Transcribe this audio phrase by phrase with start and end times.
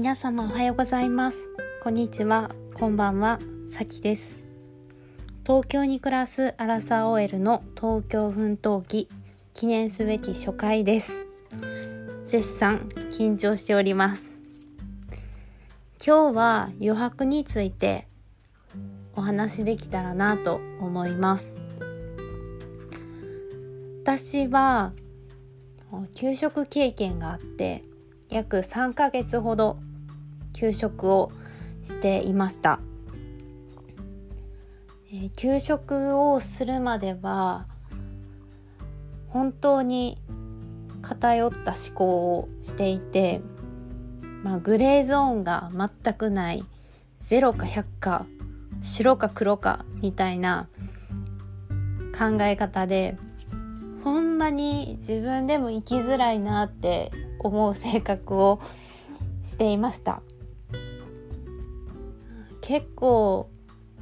[0.00, 1.36] 皆様おはようございます。
[1.82, 2.50] こんにちは。
[2.72, 3.38] こんばんは。
[3.68, 4.38] さきです。
[5.46, 9.08] 東京に暮らすアラサー OL の東京奮闘記
[9.52, 11.26] 記念すべき初回です。
[12.24, 14.42] 絶賛緊張しております。
[16.02, 18.08] 今日は余白について
[19.14, 21.54] お話できたらなと思います。
[24.04, 24.94] 私は
[26.14, 27.82] 給食経験があって
[28.30, 29.78] 約3ヶ月ほど
[30.52, 31.32] 給食を
[31.82, 32.80] していました、
[35.12, 37.66] えー、給食をするまでは
[39.28, 40.18] 本当に
[41.02, 43.40] 偏った思考をしていて、
[44.42, 46.64] まあ、グレーゾーンが全くない
[47.20, 48.26] 0か100か
[48.82, 50.68] 白か黒かみたいな
[52.16, 53.16] 考え方で
[54.04, 58.60] ほんまに自分でも生きづらいなって思う性格を
[59.42, 60.22] していました。
[62.70, 63.50] 結構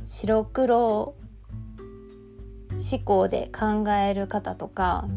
[0.04, 1.14] 白黒
[2.72, 5.08] 思考で考える方とか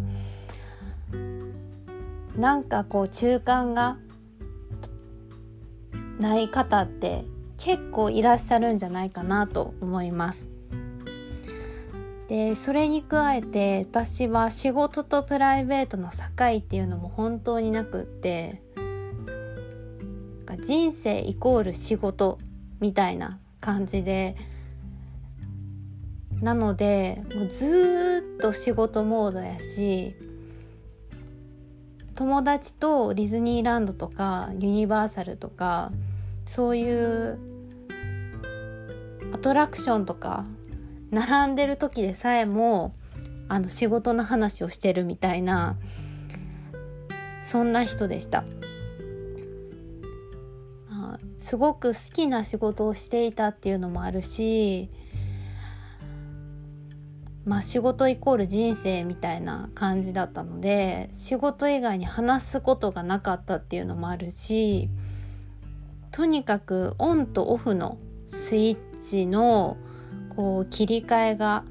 [2.37, 3.97] なんかこう中間が
[6.17, 7.25] ない方って
[7.57, 10.47] 結構いらっしゃるんじゃないかなと思います。
[12.29, 16.15] でそれに加えて私は仕事とプライベートの境
[16.59, 18.61] っていうのも本当になくって
[20.61, 22.39] 人生イコール仕事
[22.81, 24.35] みたいな感じで
[26.41, 30.15] なのでもうずっと仕事モードやし
[32.15, 35.91] 友達とディズニーランドとかユニバーサルとか
[36.45, 37.39] そういう
[39.33, 40.43] アトラクションとか
[41.11, 42.95] 並んでる時でさえも
[43.47, 45.77] あの仕事の話をしてるみたいな
[47.43, 48.43] そんな人でした。
[51.51, 54.89] すごく好きな仕事をしていたっていうのもあるし
[57.43, 64.87] まあ仕事イコール人生みたいな感じだったので仕事以外に話すことがなかったっていうのもあるし
[66.11, 67.97] とにかくオンとオフの
[68.29, 69.75] スイッチの
[70.33, 71.65] こう切り替えが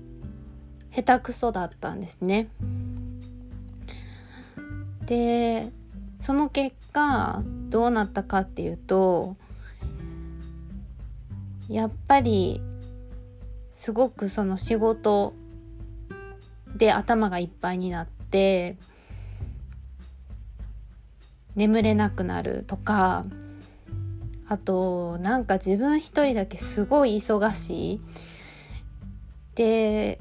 [0.95, 2.51] 下手くそだったんですね。
[5.07, 5.73] で
[6.19, 9.37] その結果どうなったかっていうと
[11.71, 12.61] やっぱり
[13.71, 15.35] すごくその仕事
[16.77, 18.77] で頭がいっぱいになって
[21.55, 23.25] 眠れなくなるとか
[24.49, 28.01] あとなんか自分一人だけすごい忙しい。
[29.55, 30.19] で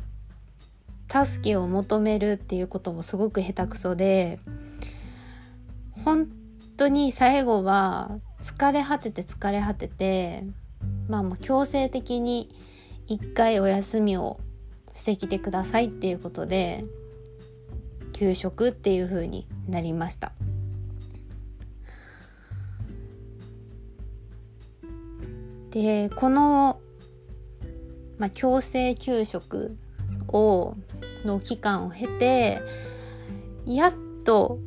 [1.11, 4.39] 助けを求めるっていうこともすごく下手くそで
[6.03, 6.27] 本
[6.77, 10.43] 当に最後は疲れ果てて疲れ果てて
[11.09, 12.49] まあもう強制的に
[13.07, 14.39] 一回お休みを
[14.93, 16.85] してきてくださいっていうことで
[18.13, 20.31] 給食っていう風になりました。
[25.71, 26.79] でこの、
[28.17, 29.77] まあ、強制給食
[30.27, 30.75] を
[31.25, 32.61] の期間を経て
[33.65, 33.93] やっ
[34.23, 34.57] と、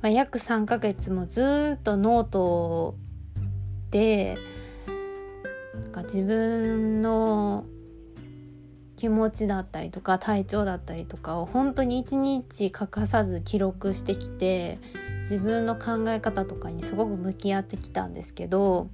[0.00, 2.96] まあ、約3ヶ月もずっとノート
[3.90, 4.36] で
[5.96, 7.64] か自分の
[8.96, 14.78] 気持ちだったりとか体調だったりとかを本当に一日欠かさず記録してきて
[15.18, 18.90] 自分の考え方とかにすごく向き合ってきたんですけど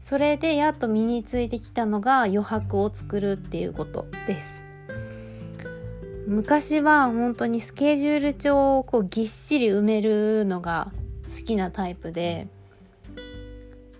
[0.00, 4.62] それでやっと身についてきたのが余白を作るっていうことです。
[6.26, 10.90] 昔は本当にスケジュール帳をこうぎっしり埋めるのが
[11.24, 12.48] 好きなタイプで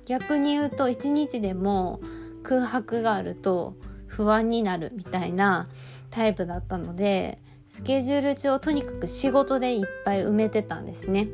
[0.06, 2.00] 逆に言うと一日でも
[2.42, 3.76] 空白があると
[4.06, 5.68] 不安になるみたいな
[6.10, 11.28] タイプだったのでスケジュール帳とにかく仕事でいっぱい埋めてたんですね。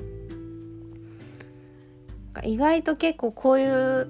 [2.44, 4.08] 意外と結構こういう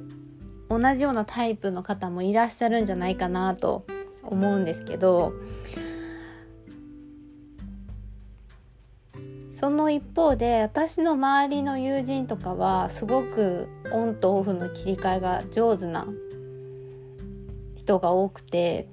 [0.68, 3.84] 同じようなタイプの方もいらっしゃるんじゃないかなと
[4.22, 5.32] 思うんですけど
[9.50, 16.06] その一方で私の周りの友人とかはすごくオンとオフの切り替えが上手な
[17.74, 18.88] 人が多くて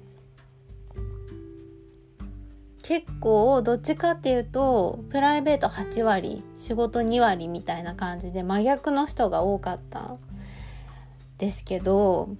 [2.82, 10.18] 結構どっちかっていうとプライベート8割仕事2割みたいな感じで真逆の人が多かったん
[11.36, 12.30] ですけど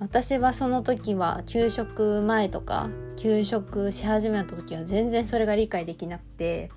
[0.00, 6.70] 私はその時は給食前とか休職し始めた時は全然それが理解できなくて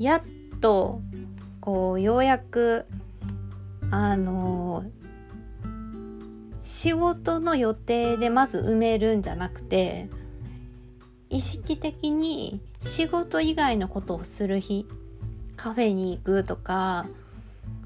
[0.00, 0.22] やっ
[0.60, 1.00] と
[1.60, 2.86] こうようやく
[3.92, 4.84] あの
[6.60, 10.08] 仕事の予定でまず埋めるんじゃなくて
[11.30, 14.86] 意識的に仕事以外のことをする日
[15.56, 17.06] カフェに行くとか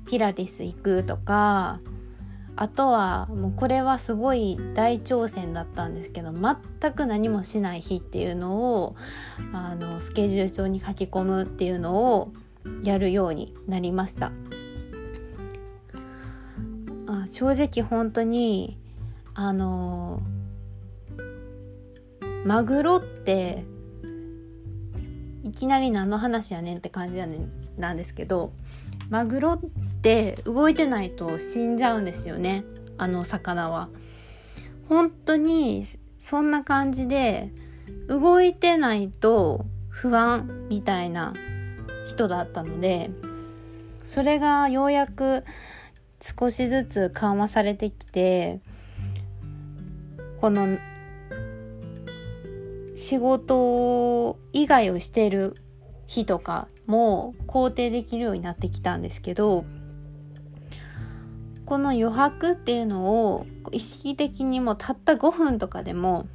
[0.06, 1.80] ピラティス行くとか
[2.56, 8.96] あとはもうこれはすごい大挑戦だったんですけど全く何もしない日っていうのを
[9.52, 12.32] あのスケジュール帳に書き込むっていうのを
[12.82, 14.32] やるようになりました。
[17.08, 18.78] あ正直本当に
[19.34, 20.22] あの
[22.44, 23.64] マグロって
[25.44, 28.52] いきなり何の話やねんって感じやねんなんですけど
[29.10, 29.60] マグロっ
[30.06, 32.64] て動いてないと死んじゃうんですよね
[32.96, 33.88] あの魚は。
[34.88, 35.84] 本当に
[36.20, 37.50] そんな感じで
[38.06, 41.34] 動いてないと不安みたいな
[42.06, 43.10] 人だったので
[44.04, 45.42] それがようやく
[46.20, 48.60] 少しずつ緩和されてきて
[50.40, 50.78] この
[52.94, 55.56] 仕事以外をしている
[56.06, 59.64] 日とかも肯定できるようになってきたんですけど
[61.66, 66.26] この余白っていうのを意識的にもたった5分とかでも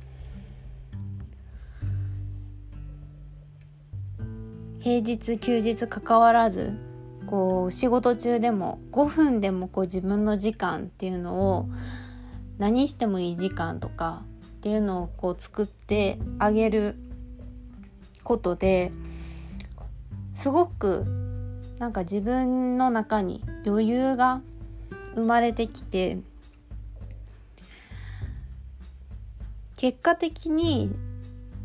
[4.82, 6.74] 平日休日関わらず
[7.28, 11.70] こう仕事中でも5分でもこう自分の時間っていうのを
[12.58, 16.96] 何してもいい時間とかっていうのをこう作ってあげる
[18.24, 18.92] ことで
[20.34, 21.06] すごく
[21.80, 24.42] なんか自分の中に余裕が
[25.16, 26.18] 生まれてきて
[29.78, 30.92] 結果的に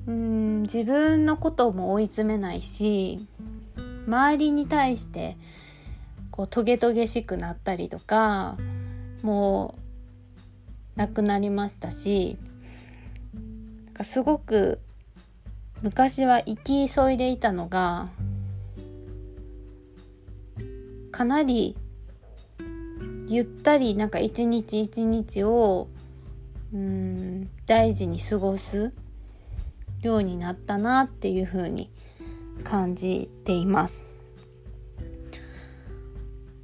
[0.07, 3.19] うん自分のことも追い詰めないし
[4.07, 5.37] 周りに対して
[6.31, 8.57] こうトゲトゲしくなったりとか
[9.23, 9.75] も
[10.97, 12.39] うなくなりましたし
[13.35, 14.81] なんかすごく
[15.83, 18.09] 昔は生き急いでいたのが
[21.11, 21.77] かなり
[23.29, 25.89] ゆったりなんか一日一日を
[26.73, 28.93] うん大事に過ごす
[30.03, 31.91] ようになったなっていうふうに
[32.65, 34.05] 感じています。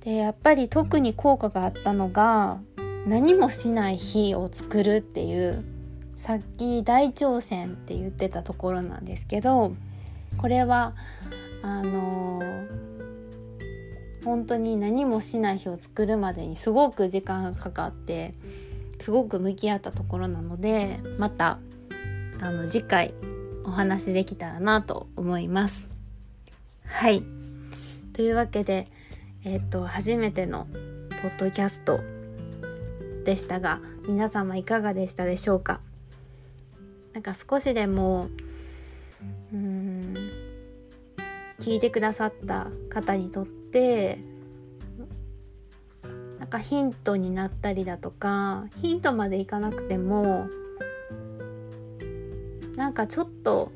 [0.00, 2.60] でやっぱり特に効果があったのが
[3.06, 5.64] 何もしない日を作るっていう
[6.16, 9.74] さっき大挑戦って言ってたところなんですけど
[10.38, 10.94] これは
[11.62, 12.91] あのー、
[14.24, 18.34] 本当に何もしない日を作るまでにすごく時間がかかって
[18.98, 21.58] すごく向き合ったところなのでまた
[22.40, 23.14] あの次回
[23.64, 25.86] お話できたらなと思います。
[26.84, 27.22] はい
[28.12, 28.88] というわけで、
[29.44, 30.66] えっ、と初めての
[31.22, 32.00] ポッドキャスト
[33.24, 35.80] でしたが皆様いかがでしたでしょうか？
[37.14, 38.28] なんか少しでも
[39.52, 39.91] うん
[41.62, 44.18] 聞いてくださった方にとって
[46.40, 50.48] なんかヒントになったりだとかヒントまでいかなくても
[52.74, 53.70] なんかちょっと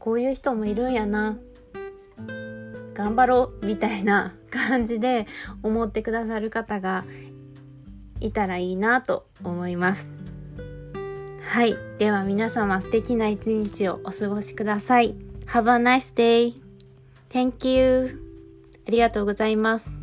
[0.00, 1.38] こういう人もいるんやな
[2.92, 5.28] 頑張ろうみたいな感じで
[5.62, 7.04] 思ってくださる方が
[8.18, 10.25] いたらいいなと思います。
[11.46, 11.76] はい。
[11.98, 15.14] では皆様素敵な一日をお過ごしください。
[15.46, 16.54] Have a nice day
[17.30, 18.20] Thank you
[18.86, 19.95] ありがとうございます。